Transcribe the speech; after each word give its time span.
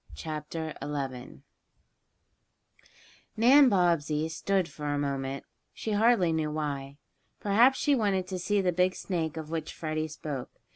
CHAPTER 0.15 0.73
XI 0.81 0.87
DANNY'S 0.87 1.19
TRICK 1.43 2.89
NAN 3.37 3.69
BOBBSEY 3.69 4.29
stood 4.29 4.67
for 4.67 4.87
a 4.87 4.97
moment, 4.97 5.43
she 5.75 5.91
hardly 5.91 6.33
knew 6.33 6.49
why. 6.49 6.97
Perhaps 7.39 7.77
she 7.77 7.93
wanted 7.93 8.25
to 8.25 8.39
see 8.39 8.61
the 8.61 8.71
big 8.71 8.95
snake 8.95 9.37
of 9.37 9.51
which 9.51 9.71
Freddie 9.71 10.07
spoke. 10.07 10.49